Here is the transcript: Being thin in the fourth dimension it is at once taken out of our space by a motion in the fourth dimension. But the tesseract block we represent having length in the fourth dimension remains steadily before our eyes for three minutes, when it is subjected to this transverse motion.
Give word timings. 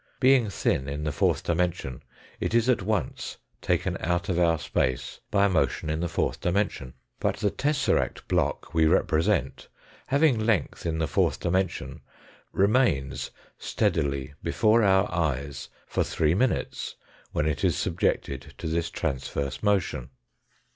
Being 0.19 0.49
thin 0.49 0.89
in 0.89 1.03
the 1.03 1.11
fourth 1.11 1.43
dimension 1.43 2.01
it 2.39 2.55
is 2.55 2.67
at 2.67 2.81
once 2.81 3.37
taken 3.61 3.97
out 3.99 4.29
of 4.29 4.39
our 4.39 4.57
space 4.57 5.19
by 5.29 5.45
a 5.45 5.49
motion 5.49 5.91
in 5.91 5.99
the 5.99 6.07
fourth 6.09 6.41
dimension. 6.41 6.95
But 7.19 7.35
the 7.35 7.51
tesseract 7.51 8.27
block 8.27 8.73
we 8.73 8.87
represent 8.87 9.67
having 10.07 10.39
length 10.39 10.87
in 10.87 10.97
the 10.97 11.07
fourth 11.07 11.39
dimension 11.39 12.01
remains 12.51 13.29
steadily 13.59 14.33
before 14.41 14.81
our 14.81 15.07
eyes 15.13 15.69
for 15.85 16.03
three 16.03 16.33
minutes, 16.33 16.95
when 17.31 17.45
it 17.45 17.63
is 17.63 17.77
subjected 17.77 18.55
to 18.57 18.65
this 18.67 18.89
transverse 18.89 19.61
motion. 19.61 20.09